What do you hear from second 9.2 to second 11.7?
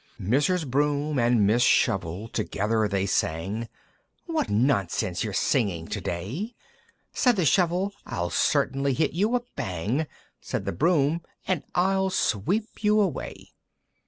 a bang!" Said the Broom, "And